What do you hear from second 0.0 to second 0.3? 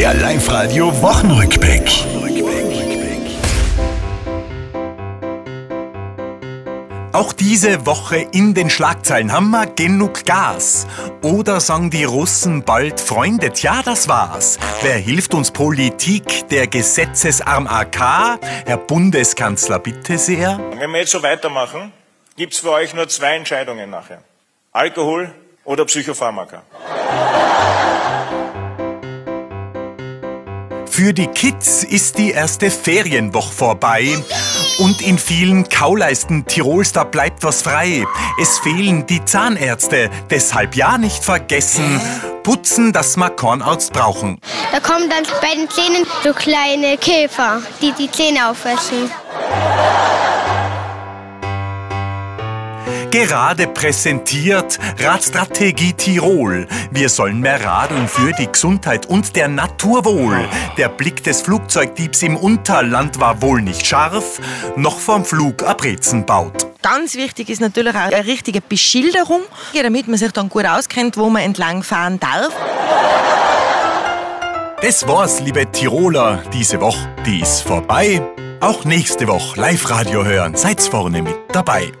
Der